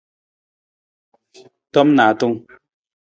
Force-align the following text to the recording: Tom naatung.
Tom 1.73 1.87
naatung. 1.97 2.35